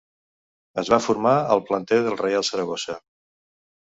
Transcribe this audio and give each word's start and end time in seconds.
Es 0.83 0.87
va 0.93 0.99
formar 1.07 1.33
al 1.55 1.63
planter 1.67 1.99
del 2.07 2.19
Reial 2.25 2.47
Saragossa. 2.49 2.97